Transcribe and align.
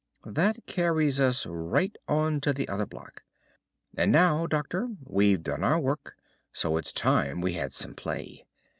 That 0.25 0.65
carries 0.65 1.19
us 1.19 1.45
right 1.45 1.95
on 2.07 2.41
to 2.41 2.53
the 2.53 2.67
other 2.67 2.87
block. 2.87 3.21
And 3.95 4.11
now, 4.11 4.47
Doctor, 4.47 4.87
we've 5.03 5.43
done 5.43 5.63
our 5.63 5.79
work, 5.79 6.15
so 6.51 6.77
it's 6.77 6.91
time 6.91 7.39
we 7.39 7.53
had 7.53 7.71
some 7.71 7.93
play. 7.93 8.47